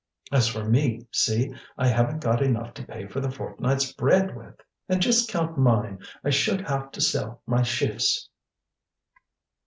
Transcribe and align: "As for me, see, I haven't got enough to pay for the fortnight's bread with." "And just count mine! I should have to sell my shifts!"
"As 0.31 0.47
for 0.47 0.63
me, 0.63 1.05
see, 1.11 1.53
I 1.77 1.87
haven't 1.87 2.21
got 2.21 2.41
enough 2.41 2.73
to 2.73 2.83
pay 2.83 3.05
for 3.05 3.19
the 3.19 3.29
fortnight's 3.29 3.93
bread 3.93 4.35
with." 4.35 4.55
"And 4.89 4.99
just 4.99 5.29
count 5.29 5.59
mine! 5.59 5.99
I 6.23 6.31
should 6.31 6.61
have 6.67 6.89
to 6.93 7.01
sell 7.01 7.43
my 7.45 7.61
shifts!" 7.61 8.27